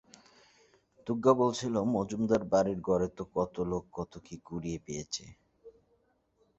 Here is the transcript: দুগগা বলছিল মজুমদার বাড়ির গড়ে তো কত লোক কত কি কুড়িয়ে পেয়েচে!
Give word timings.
দুগগা 1.07 1.33
বলছিল 1.41 1.75
মজুমদার 1.93 2.43
বাড়ির 2.51 2.79
গড়ে 2.87 3.09
তো 3.17 3.23
কত 3.35 3.55
লোক 3.71 3.83
কত 3.93 4.13
কি 4.25 4.35
কুড়িয়ে 4.45 4.79
পেয়েচে! 4.85 5.25